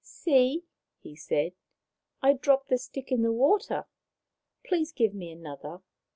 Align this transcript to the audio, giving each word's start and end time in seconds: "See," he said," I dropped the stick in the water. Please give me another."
"See," 0.03 0.65
he 0.97 1.15
said," 1.15 1.53
I 2.23 2.33
dropped 2.33 2.69
the 2.69 2.79
stick 2.79 3.11
in 3.11 3.21
the 3.21 3.31
water. 3.31 3.85
Please 4.65 4.91
give 4.91 5.13
me 5.13 5.29
another." 5.29 5.83